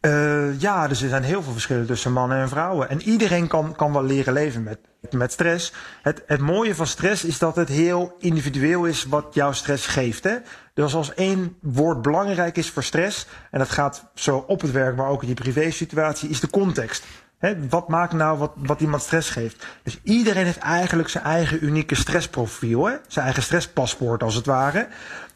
[0.00, 2.88] Eh, ja, dus er zijn heel veel verschillen tussen mannen en vrouwen.
[2.88, 4.78] En iedereen kan, kan wel leren leven met,
[5.10, 5.72] met stress.
[6.02, 10.24] Het, het mooie van stress is dat het heel individueel is wat jouw stress geeft.
[10.24, 10.36] Hè?
[10.74, 14.96] Dus als één woord belangrijk is voor stress, en dat gaat zo op het werk,
[14.96, 17.04] maar ook in je privésituatie, is de context.
[17.38, 19.66] Hè, wat maakt nou wat, wat iemand stress geeft?
[19.82, 22.86] Dus iedereen heeft eigenlijk zijn eigen unieke stressprofiel.
[22.86, 22.94] Hè?
[23.08, 24.88] Zijn eigen stresspaspoort als het ware.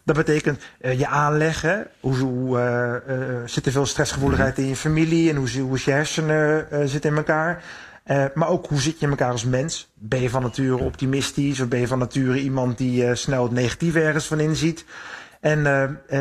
[0.09, 1.87] Dat betekent eh, je aanleggen.
[2.01, 5.31] Hoe, hoe eh, eh, zit er veel stressgevoeligheid in je familie?
[5.31, 7.63] En hoe, hoe is je hersenen zitten in elkaar?
[8.35, 9.89] Maar ook hoe zit je in elkaar als mens?
[9.95, 11.61] Ben je van nature optimistisch?
[11.61, 14.85] Of ben je van nature iemand die snel het negatieve ergens van inziet?
[15.41, 15.67] En,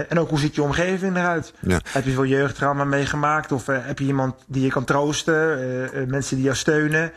[0.09, 1.53] en ook hoe ziet je omgeving eruit?
[1.59, 1.79] Ja.
[1.83, 3.51] Heb je veel jeugdtrauma meegemaakt?
[3.51, 5.59] Of heb je iemand die je kan troosten?
[6.07, 7.11] mensen die jou steunen?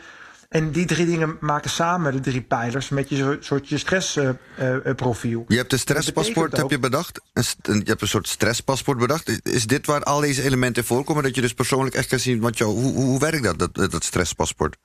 [0.51, 5.45] En die drie dingen maken samen de drie pijlers met je soort je stressprofiel.
[5.47, 7.21] Je hebt een stresspaspoort, heb je bedacht?
[7.33, 9.45] Een je hebt een soort stresspaspoort bedacht.
[9.45, 11.23] Is- dit waar al deze elementen voorkomen?
[11.23, 14.03] Dat je dus persoonlijk echt kan zien, wat jou, hoe, hoe werkt dat, dat, dat
[14.03, 14.77] stresspaspoort?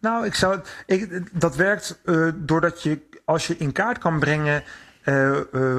[0.00, 4.62] Nou, ik zou, ik, dat werkt eh, doordat je, als je in kaart kan brengen
[5.02, 5.78] eh, eh,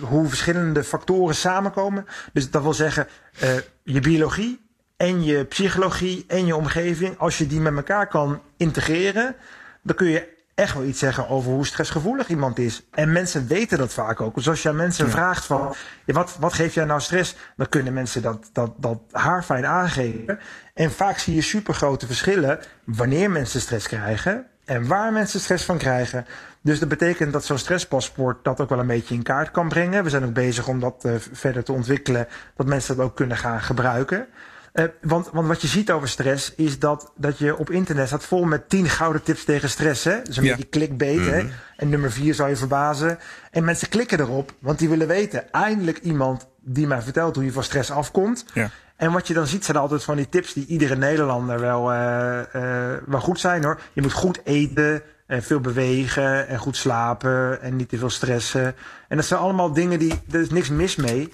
[0.00, 2.06] hoe verschillende factoren samenkomen.
[2.32, 3.50] Dus dat wil zeggen, eh,
[3.82, 4.60] je biologie
[5.02, 9.34] en je psychologie en je omgeving, als je die met elkaar kan integreren,
[9.82, 12.82] dan kun je echt wel iets zeggen over hoe stressgevoelig iemand is.
[12.90, 14.34] En mensen weten dat vaak ook.
[14.34, 17.36] Dus als je aan mensen vraagt van, ja, wat, wat geeft jij nou stress?
[17.56, 20.38] Dan kunnen mensen dat, dat, dat haarfijn aangeven.
[20.74, 25.78] En vaak zie je supergrote verschillen wanneer mensen stress krijgen en waar mensen stress van
[25.78, 26.26] krijgen.
[26.60, 30.04] Dus dat betekent dat zo'n stresspaspoort dat ook wel een beetje in kaart kan brengen.
[30.04, 33.36] We zijn ook bezig om dat eh, verder te ontwikkelen, dat mensen dat ook kunnen
[33.36, 34.26] gaan gebruiken.
[34.72, 38.24] Eh, want, want wat je ziet over stress is dat, dat je op internet staat
[38.24, 40.04] vol met 10 gouden tips tegen stress.
[40.04, 40.22] Hè?
[40.22, 40.50] Dus een Ja.
[40.56, 41.26] beetje clickbait.
[41.26, 41.42] hè?
[41.76, 43.18] En nummer 4 zou je verbazen.
[43.50, 45.52] En mensen klikken erop, want die willen weten.
[45.52, 48.44] Eindelijk iemand die mij vertelt hoe je van stress afkomt.
[48.54, 48.70] Ja.
[48.96, 52.38] En wat je dan ziet zijn altijd van die tips die iedere Nederlander wel, eh,
[52.54, 53.80] eh, wel goed zijn hoor.
[53.92, 58.74] Je moet goed eten, en veel bewegen en goed slapen en niet te veel stressen.
[59.08, 61.32] En dat zijn allemaal dingen die, er is niks mis mee.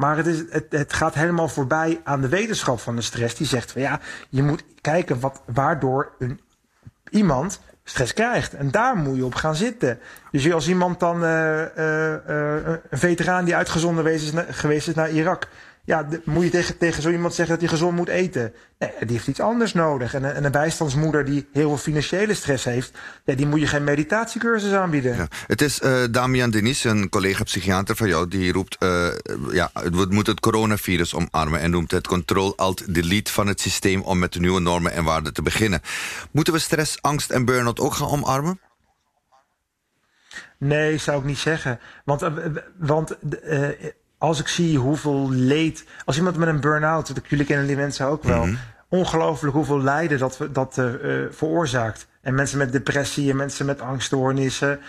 [0.00, 3.34] Maar het, is, het, het gaat helemaal voorbij aan de wetenschap van de stress.
[3.34, 6.40] Die zegt van ja, je moet kijken wat, waardoor een,
[7.10, 8.54] iemand stress krijgt.
[8.54, 9.98] En daar moet je op gaan zitten.
[10.30, 15.10] Dus als iemand dan eh, eh, eh, een veteraan die uitgezonden is, geweest is naar
[15.10, 15.48] Irak.
[15.84, 18.52] Ja, moet je tegen, tegen zo iemand zeggen dat hij gezond moet eten?
[18.78, 20.14] Nee, die heeft iets anders nodig.
[20.14, 23.66] En, een- en een bijstandsmoeder die heel veel financiële stress heeft, ja, die moet je
[23.66, 25.16] geen meditatiecursus aanbieden.
[25.16, 25.26] Ja.
[25.46, 28.76] Het is eh, Damian Denis, een collega-psychiater van jou, die roept...
[28.78, 29.08] eh,
[29.50, 34.02] ja, we moeten het coronavirus omarmen en noemt het control-alt-delete van het systeem...
[34.02, 35.80] om met de nieuwe normen en waarden te beginnen.
[36.30, 38.60] Moeten we stress, angst en burn-out ook gaan omarmen?
[40.58, 41.80] Nee, zou ik niet zeggen.
[42.04, 42.32] Want, eh,
[42.78, 43.68] want eh,
[44.20, 45.84] als ik zie hoeveel leed.
[46.04, 48.48] Als iemand met een burn-out, dat jullie kennen die mensen ook wel.
[48.88, 52.06] Ongelooflijk hoeveel lijden dat, dat eh, eh, veroorzaakt.
[52.20, 54.80] En mensen met depressie en mensen met angststoornissen.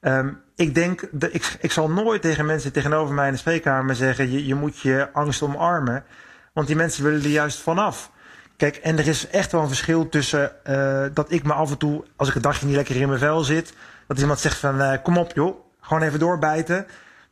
[0.00, 3.94] Ehm, ik denk, dat ik, ik zal nooit tegen mensen tegenover mij in de spreekkamer
[3.94, 6.04] zeggen: je, je moet je angst omarmen.
[6.52, 8.10] Want die mensen willen er juist vanaf.
[8.56, 11.78] Kijk, en er is echt wel een verschil tussen eh, dat ik me af en
[11.78, 13.74] toe, als ik een dagje niet lekker in mijn vel zit,
[14.06, 16.86] dat iemand zegt van kom op joh, gewoon even doorbijten.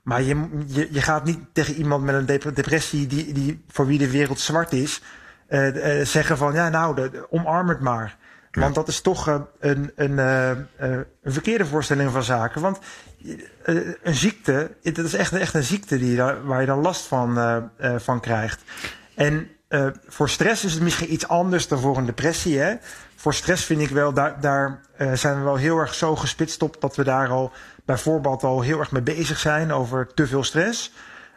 [0.09, 3.87] Maar je, je, je gaat niet tegen iemand met een dep- depressie die, die voor
[3.87, 5.03] wie de wereld zwart is,
[5.47, 8.17] eh, eh, zeggen van ja nou, de, omarm het maar.
[8.51, 10.19] Want dat is toch eh, een, een,
[10.79, 12.61] een verkeerde voorstelling van zaken.
[12.61, 12.79] Want
[14.03, 17.39] een ziekte, dat is echt, echt een ziekte die, waar je dan last van,
[17.97, 18.63] van krijgt.
[19.15, 19.49] En
[20.07, 22.59] voor stress is het misschien iets anders dan voor een depressie.
[22.59, 22.75] Hè?
[23.17, 24.81] Voor stress vind ik wel, daar, daar
[25.15, 27.53] zijn we wel heel erg zo gespitst op dat we daar al
[27.89, 30.93] bijvoorbeeld al heel erg mee bezig zijn over te veel stress.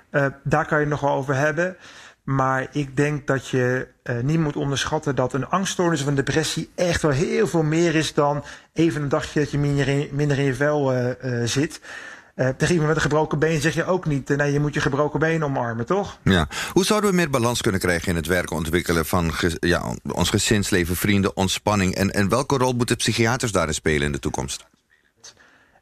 [0.10, 1.78] Eh, daar kan je het nog wel over hebben.
[2.24, 6.70] Maar ik denk dat je eh, niet moet onderschatten dat een angststoornis of een depressie
[6.76, 10.40] echt wel heel veel meer is dan even een dagje dat je minder in, minder
[10.40, 11.82] in je vel eh, zit.
[12.58, 15.44] Tegen met een gebroken been zeg je ook niet, nee, je moet je gebroken been
[15.44, 16.18] omarmen, toch?
[16.24, 16.48] Ja.
[16.72, 20.96] Hoe zouden we meer balans kunnen krijgen in het werken ontwikkelen van ja, ons gezinsleven,
[20.96, 21.96] vrienden, ontspanning?
[21.96, 24.66] En, en welke rol moeten psychiaters daarin spelen in de toekomst?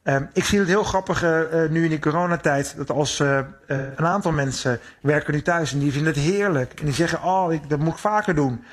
[0.10, 2.74] Ehm, ik zie het heel grappig eh, eh, nu in die coronatijd.
[2.78, 6.74] Dat als eh, een aantal mensen werken nu thuis en die vinden het heerlijk.
[6.80, 8.64] En die zeggen, oh, ik, dat moet ik vaker doen.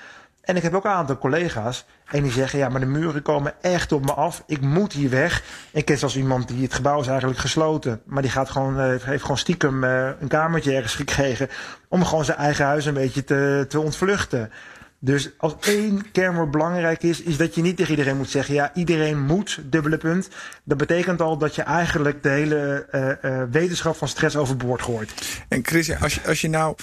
[0.40, 1.86] En ik heb ook een aantal collega's.
[2.06, 4.42] En die zeggen, ja, maar de muren komen echt op me af.
[4.46, 5.42] Ik moet hier weg.
[5.70, 8.00] Ik ken zelfs iemand die het gebouw is eigenlijk gesloten.
[8.04, 11.48] Maar die gaat gewoon, heeft gewoon stiekem een kamertje ergens gekregen.
[11.88, 14.50] Om gewoon zijn eigen huis een beetje te, te ontvluchten.
[14.98, 18.70] Dus als één kernwoord belangrijk is, is dat je niet tegen iedereen moet zeggen: ja,
[18.74, 20.28] iedereen moet, dubbele punt.
[20.64, 25.12] Dat betekent al dat je eigenlijk de hele uh, uh, wetenschap van stress overboord gooit.
[25.48, 26.76] En Chris, als je, als je nou,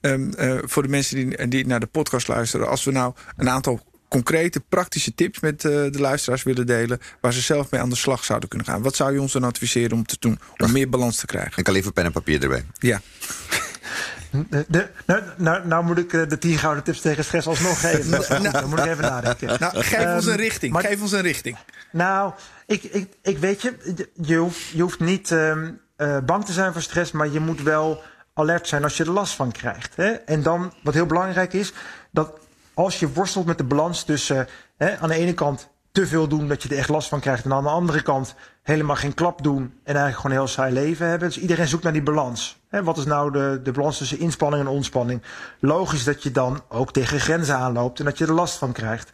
[0.00, 3.50] um, uh, voor de mensen die, die naar de podcast luisteren, als we nou een
[3.50, 7.96] aantal concrete, praktische tips met de luisteraars willen delen, waar ze zelf mee aan de
[7.96, 10.88] slag zouden kunnen gaan, wat zou je ons dan adviseren om te doen om meer
[10.88, 11.58] balans te krijgen?
[11.58, 12.64] Ik kan even pen en papier erbij.
[12.78, 13.00] Ja.
[14.68, 18.10] De, nou, nou, nou, moet ik de tien gouden tips tegen stress alsnog geven.
[18.42, 19.56] nou, Dan moet ik even nadenken.
[19.60, 20.72] Nou, geef um, ons een richting.
[20.72, 21.56] Maar, geef ons een richting.
[21.92, 22.32] Nou,
[22.66, 23.74] ik, ik, ik weet je,
[24.14, 27.62] je hoeft, je hoeft niet um, uh, bang te zijn voor stress, maar je moet
[27.62, 28.02] wel
[28.34, 29.96] alert zijn als je er last van krijgt.
[29.96, 30.10] Hè?
[30.10, 31.72] En dan, wat heel belangrijk is,
[32.10, 32.38] dat
[32.74, 36.48] als je worstelt met de balans tussen hè, aan de ene kant te veel doen
[36.48, 37.44] dat je er echt last van krijgt.
[37.44, 40.72] En aan de andere kant helemaal geen klap doen en eigenlijk gewoon een heel saai
[40.72, 41.28] leven hebben.
[41.28, 42.57] Dus iedereen zoekt naar die balans.
[42.68, 45.22] Hè, wat is nou de, de balans tussen inspanning en ontspanning?
[45.58, 49.12] Logisch dat je dan ook tegen grenzen aanloopt en dat je er last van krijgt.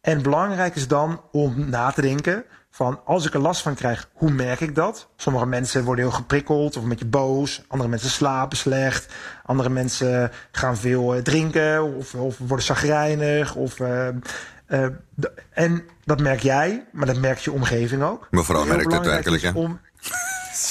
[0.00, 4.08] En belangrijk is dan om na te denken van als ik er last van krijg,
[4.12, 5.08] hoe merk ik dat?
[5.16, 7.62] Sommige mensen worden heel geprikkeld of een beetje boos.
[7.68, 9.14] Andere mensen slapen slecht.
[9.44, 13.54] Andere mensen gaan veel drinken of, of worden chagrijnig.
[13.54, 14.08] Of, uh,
[14.68, 14.86] uh,
[15.50, 18.26] en dat merk jij, maar dat merkt je omgeving ook.
[18.30, 19.50] Mevrouw merkt het hè?
[19.50, 19.80] Om...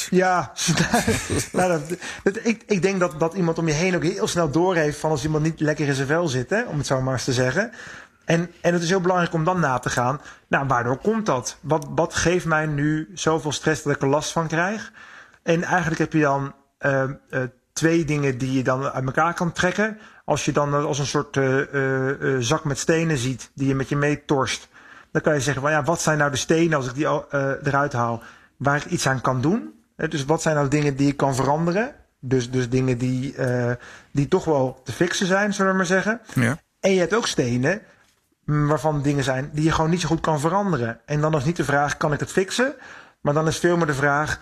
[0.10, 0.52] Ja,
[1.52, 4.50] nou, dat, dat, ik, ik denk dat, dat iemand om je heen ook heel snel
[4.50, 7.14] doorheeft van als iemand niet lekker in zijn vel zit, hè, om het zo maar
[7.14, 7.72] eens te zeggen.
[8.26, 11.58] En, en het is heel belangrijk om dan na te gaan, nou, waardoor komt dat?
[11.62, 14.92] Wat, wat geeft mij nu zoveel stress dat ik er last van krijg?
[15.44, 17.42] En eigenlijk heb je dan uh, uh,
[17.74, 19.98] twee dingen die je dan uit elkaar kan trekken.
[20.26, 23.90] Als je dan als een soort uh, uh, zak met stenen ziet die je met
[23.90, 24.68] je meetorst,
[25.12, 27.08] dan kan je zeggen van ja, wat zijn nou de stenen als ik die
[27.64, 28.22] eruit haal,
[28.58, 29.83] waar ik iets aan kan doen?
[29.96, 31.96] Dus wat zijn nou dingen die ik kan veranderen?
[32.20, 33.36] Dus, dus dingen die,
[34.12, 36.22] die toch wel te fixen zijn, zullen we maar zeggen.
[36.34, 36.58] Ja.
[36.80, 37.82] En je hebt ook stenen
[38.46, 41.00] waarvan dingen zijn die je gewoon niet zo goed kan veranderen.
[41.06, 42.76] En dan is niet de vraag, kan ik het fixen?
[43.22, 44.40] Maar dan is veel meer de vraag,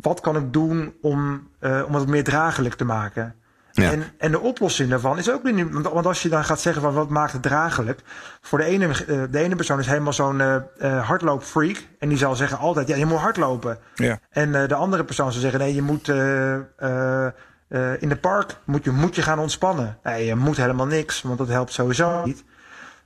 [0.00, 3.34] wat kan ik doen om, uh, om het meer draaglijk te maken?
[3.72, 3.90] Ja.
[3.90, 5.70] En, en de oplossing daarvan is ook niet.
[5.70, 8.00] Want als je dan gaat zeggen van wat maakt het draaglijk.
[8.40, 11.86] Voor de ene, uh, de ene persoon is helemaal zo'n uh, uh, hardloopfreak.
[11.98, 13.78] En die zal zeggen altijd: ja, je moet hardlopen.
[13.94, 14.18] Ja.
[14.30, 16.08] En de andere persoon zal zeggen: nee, je moet.
[16.08, 19.98] in de park moet je, moet je gaan ontspannen.
[20.02, 22.44] Nee, je moet helemaal niks, want dat helpt sowieso niet.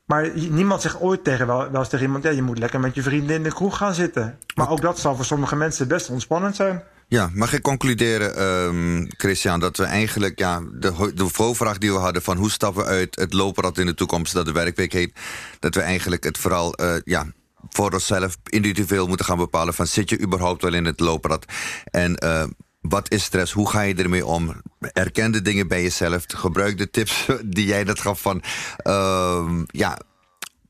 [0.04, 2.94] Maar niemand zegt ooit tegen wel, wel eens tegen iemand: ja, je moet lekker met
[2.94, 4.38] je vrienden in de kroeg gaan zitten.
[4.54, 6.82] Maar ook dat zal voor sommige mensen best ontspannend zijn.
[7.08, 11.98] Ja, mag ik concluderen, um, Christian, dat we eigenlijk ja, de, de voorvraag die we
[11.98, 15.12] hadden van hoe stappen we uit het lopenrad in de toekomst, dat de werkweek heet,
[15.58, 17.26] dat we eigenlijk het vooral uh, ja,
[17.68, 21.44] voor onszelf individueel moeten gaan bepalen van zit je überhaupt wel in het lopenrad?
[21.84, 22.44] En uh,
[22.80, 23.52] wat is stress?
[23.52, 24.62] Hoe ga je ermee om?
[24.80, 26.24] Erken de dingen bij jezelf.
[26.26, 28.42] Gebruik de tips die jij net gaf van...
[28.84, 29.98] Uh, ja,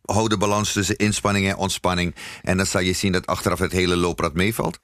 [0.05, 2.14] hou de balans tussen inspanning en ontspanning.
[2.42, 4.79] En dan zal je zien dat achteraf het hele looprad meevalt.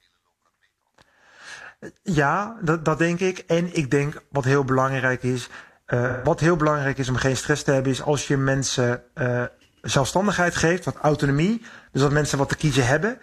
[2.03, 3.37] Ja, dat, dat denk ik.
[3.37, 5.49] En ik denk wat heel belangrijk is...
[5.87, 7.91] Uh, wat heel belangrijk is om geen stress te hebben...
[7.91, 9.43] is als je mensen uh,
[9.81, 11.61] zelfstandigheid geeft, wat autonomie...
[11.91, 13.17] dus dat mensen wat te kiezen hebben...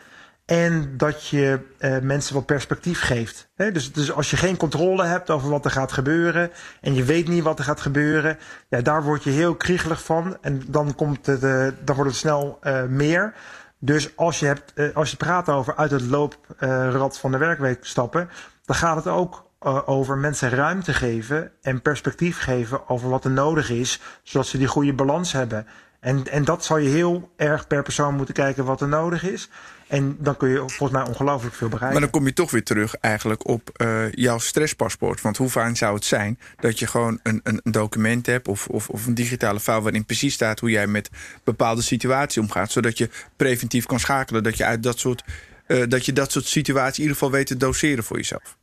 [0.44, 3.49] En dat je uh, mensen wat perspectief geeft.
[3.57, 6.51] Dus, dus als je geen controle hebt over wat er gaat gebeuren.
[6.81, 8.38] en je weet niet wat er gaat gebeuren.
[8.68, 10.37] Ja, daar word je heel kriegelig van.
[10.40, 13.35] En dan, komt het, dan wordt het snel meer.
[13.82, 18.30] Dus als je, hebt, als je praat over uit het looprad van de werkweek stappen.
[18.64, 19.48] dan gaat het ook
[19.86, 21.52] over mensen ruimte geven.
[21.62, 24.00] en perspectief geven over wat er nodig is.
[24.22, 25.66] zodat ze die goede balans hebben.
[26.00, 29.48] En, en dat zal je heel erg per persoon moeten kijken wat er nodig is.
[29.90, 31.92] En dan kun je volgens mij ongelooflijk veel bereiken.
[31.92, 35.20] Maar dan kom je toch weer terug eigenlijk op uh, jouw stresspaspoort.
[35.20, 38.48] Want hoe fijn zou het zijn dat je gewoon een, een, document hebt...
[38.48, 41.11] Of, of, of, een digitale file waarin precies staat hoe jij met
[41.44, 42.70] bepaalde situaties omgaat.
[42.70, 44.42] Zodat je preventief kan schakelen.
[44.42, 45.24] Dat je uit dat soort,
[45.66, 48.57] uh, dat, je dat soort situaties in ieder geval weet te doseren voor jezelf.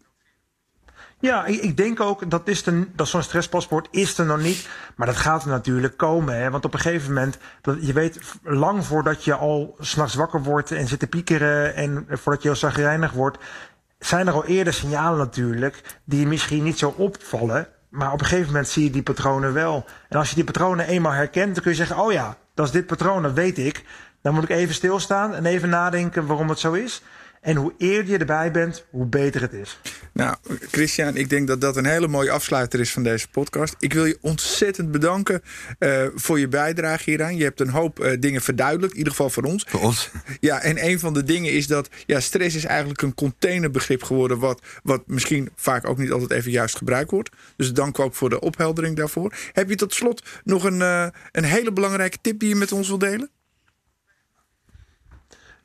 [1.20, 2.50] Ja, ik, denk ook dat,
[2.96, 4.70] dat zo'n stresspaspoort is er nog niet.
[4.96, 6.36] Maar dat gaat er natuurlijk komen.
[6.36, 6.50] Hè?
[6.50, 10.72] Want op een gegeven moment, dat, je weet lang voordat je al s'nachts wakker wordt
[10.72, 13.38] en zit te piekeren en voordat je heel zagrijnig wordt,
[14.00, 17.68] zijn er al eerder signalen natuurlijk die misschien niet zo opvallen.
[17.90, 19.86] Maar op een gegeven moment zie je die patronen wel.
[20.10, 22.72] En als je die patronen eenmaal herkent, dan kun je zeggen: Oh ja, dat is
[22.72, 23.86] dit patroon, dat weet ik.
[24.22, 27.04] Dan moet ik even stilstaan en even nadenken waarom het zo is.
[27.42, 29.80] En hoe eerder je erbij bent, hoe beter het is.
[30.18, 30.36] Nou,
[30.72, 33.76] Christian, ik denk dat dat een hele mooie afsluiter is van deze podcast.
[33.80, 35.42] Ik wil je ontzettend bedanken
[35.80, 37.36] uh, voor je bijdrage hieraan.
[37.36, 39.66] Je hebt een hoop uh, dingen verduidelijkt, in ieder geval voor ons.
[39.68, 40.10] Voor ons.
[40.40, 44.40] Ja, en een van de dingen is dat ja, stress is eigenlijk een containerbegrip geworden...
[44.40, 47.30] Wat, wat misschien vaak ook niet altijd even juist gebruikt wordt.
[47.56, 49.34] Dus dank ook voor de opheldering daarvoor.
[49.54, 52.88] Heb je tot slot nog een, uh, een hele belangrijke tip die je met ons
[52.88, 53.30] wilt delen?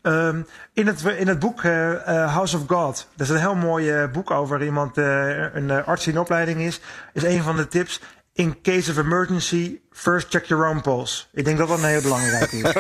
[0.03, 3.55] Um, in, het, in het boek uh, uh, House of God, dat is een heel
[3.55, 6.81] mooi uh, boek over iemand, een arts die in opleiding is,
[7.13, 8.01] is een van de tips.
[8.35, 11.25] In case of emergency, first check your own pulse.
[11.33, 12.73] Ik denk dat dat een heel belangrijk is.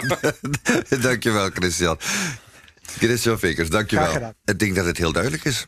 [1.03, 1.97] dankjewel, Christian.
[2.83, 4.35] Christian Vickers, dankjewel.
[4.45, 5.67] Ik denk dat het heel duidelijk is.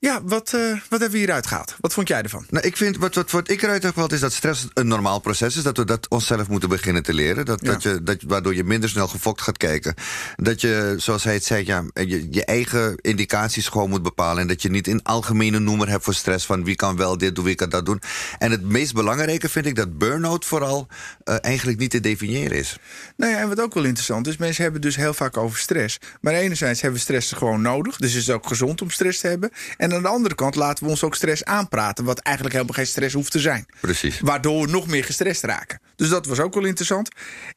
[0.00, 1.76] Ja, wat, uh, wat hebben we hieruit gehaald?
[1.80, 2.46] Wat vond jij ervan?
[2.50, 5.18] Nou, ik vind, wat, wat, wat ik eruit heb gehaald is dat stress een normaal
[5.18, 5.62] proces is.
[5.62, 7.44] Dat we dat onszelf moeten beginnen te leren.
[7.44, 7.72] Dat, ja.
[7.72, 9.94] dat je, dat, waardoor je minder snel gefokt gaat kijken.
[10.36, 14.42] Dat je, zoals hij het zei, ja, je, je eigen indicaties gewoon moet bepalen.
[14.42, 16.46] En dat je niet een algemene noemer hebt voor stress.
[16.46, 18.00] Van wie kan wel dit doen, wie kan dat doen.
[18.38, 20.86] En het meest belangrijke vind ik dat burn-out vooral
[21.24, 22.78] uh, eigenlijk niet te definiëren is.
[23.16, 25.98] Nou ja, en wat ook wel interessant is, mensen hebben dus heel vaak over stress.
[26.20, 27.96] Maar enerzijds hebben we stress gewoon nodig.
[27.96, 29.50] Dus het is ook gezond om stress te hebben.
[29.76, 32.76] En en aan de andere kant laten we ons ook stress aanpraten, wat eigenlijk helemaal
[32.76, 33.66] geen stress hoeft te zijn.
[33.80, 34.20] Precies.
[34.20, 35.80] Waardoor we nog meer gestrest raken.
[35.96, 37.08] Dus dat was ook wel interessant.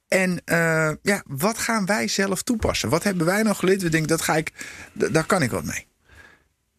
[0.07, 2.89] En uh, ja, wat gaan wij zelf toepassen?
[2.89, 3.81] Wat hebben wij nou geleerd?
[3.81, 4.51] We denken, dat ga ik,
[4.93, 5.87] daar kan ik wat mee.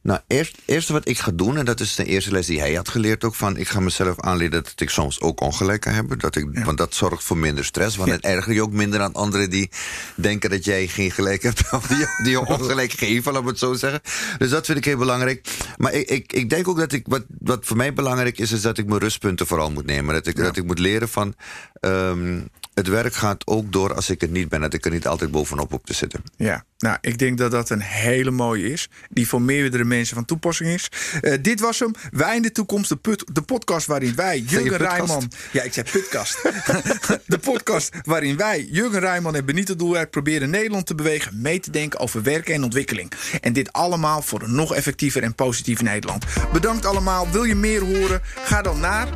[0.04, 2.74] Nou, eerst, eerste wat ik ga doen, en dat is de eerste les die hij
[2.74, 6.18] had geleerd ook van, ik ga mezelf aanleren dat ik soms ook ongelijk kan hebben.
[6.18, 6.64] Dat ik, ja.
[6.64, 7.96] Want dat zorgt voor minder stress.
[7.96, 8.14] Want ja.
[8.14, 9.70] het erger je ook minder aan anderen die
[10.14, 11.62] denken dat jij geen gelijk hebt.
[11.72, 14.00] Of die, die je ongelijk geven, laat het zo zeggen.
[14.38, 15.48] Dus dat vind ik heel belangrijk.
[15.76, 18.62] Maar ik, ik, ik denk ook dat ik, wat, wat voor mij belangrijk is, is
[18.62, 20.14] dat ik mijn rustpunten vooral moet nemen.
[20.14, 20.42] Dat ik, ja.
[20.42, 21.34] dat ik moet leren van,
[21.80, 24.60] um, het werk gaat ook door als ik het niet ben.
[24.60, 26.22] Dat ik er niet altijd bovenop op te zitten.
[26.36, 28.88] Ja, nou, ik denk dat dat een hele mooie is.
[29.10, 30.88] Die voor meerdere mensen van toepassing is.
[31.20, 31.92] Uh, dit was hem.
[32.10, 32.88] Wij in de toekomst.
[32.88, 35.30] De, put, de podcast waarin wij, Jurgen Rijman...
[35.52, 36.42] Ja, ik zei putkast.
[37.26, 40.10] de podcast waarin wij, Jurgen Rijman en Benito Doelwerk...
[40.10, 43.12] proberen Nederland te bewegen mee te denken over werken en ontwikkeling.
[43.40, 46.24] En dit allemaal voor een nog effectiever en positief Nederland.
[46.52, 47.30] Bedankt allemaal.
[47.30, 48.20] Wil je meer horen?
[48.44, 49.08] Ga dan naar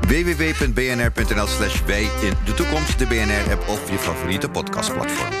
[0.00, 5.32] www.bnr.nl slash wij in de toekomst, de BNR-app of je favoriete podcastplatform.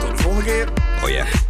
[0.00, 0.68] Tot de volgende keer.
[1.02, 1.14] Oh ja.
[1.14, 1.45] Yeah.